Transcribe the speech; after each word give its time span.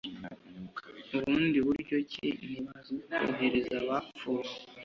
Ubundi 1.15 1.57
buryo 1.67 1.95
ki 2.11 2.27
Ntibazwi 2.45 2.99
kohereza 3.23 3.73
abapfuye 3.83 4.51